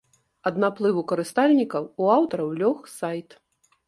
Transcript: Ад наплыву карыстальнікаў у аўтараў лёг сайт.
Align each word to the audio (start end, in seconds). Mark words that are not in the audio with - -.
Ад 0.49 0.55
наплыву 0.61 1.03
карыстальнікаў 1.11 1.83
у 2.05 2.07
аўтараў 2.15 2.49
лёг 2.63 2.81
сайт. 2.97 3.37